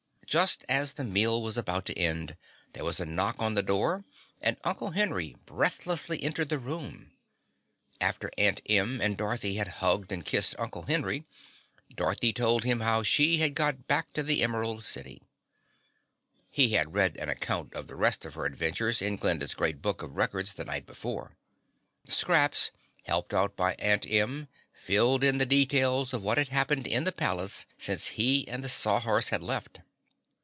[0.31, 2.37] Just as the meal was about to end,
[2.71, 4.05] there was a knock on the door
[4.39, 7.11] and Uncle Henry breathlessly entered the room.
[7.99, 11.25] After Aunt Em and Dorothy had hugged and kissed Uncle Henry,
[11.93, 15.21] Dorothy told him how she had got back to the Emerald City.
[16.49, 20.01] (He had read an account of the rest of her adventures in Glinda's Great Book
[20.01, 21.33] of Records the night before.)
[22.05, 22.71] Scraps,
[23.03, 27.11] helped out by Aunt Em, filled in the details of what had happened in the
[27.11, 29.81] Palace since he and the Sawhorse had left.